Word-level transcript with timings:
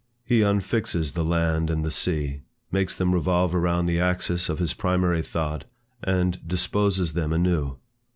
He 0.25 0.39
unfixes 0.39 1.13
the 1.13 1.23
land 1.23 1.69
and 1.69 1.85
the 1.85 1.91
sea, 1.91 2.41
makes 2.71 2.97
them 2.97 3.13
revolve 3.13 3.53
around 3.53 3.85
the 3.85 3.99
axis 3.99 4.49
of 4.49 4.57
his 4.57 4.73
primary 4.73 5.21
thought, 5.21 5.65
and 6.03 6.39
disposes 6.47 7.13
them 7.13 7.31
anew. 7.31 7.77